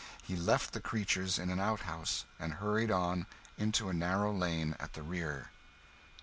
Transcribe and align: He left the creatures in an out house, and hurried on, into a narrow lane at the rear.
He 0.23 0.35
left 0.35 0.73
the 0.73 0.79
creatures 0.79 1.37
in 1.37 1.51
an 1.51 1.59
out 1.59 1.81
house, 1.81 2.25
and 2.39 2.53
hurried 2.53 2.89
on, 2.89 3.27
into 3.55 3.87
a 3.87 3.93
narrow 3.93 4.33
lane 4.33 4.75
at 4.79 4.93
the 4.93 5.03
rear. 5.03 5.51